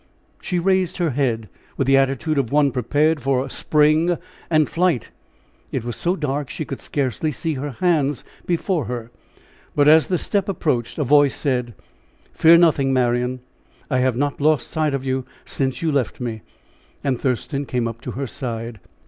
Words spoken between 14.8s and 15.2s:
of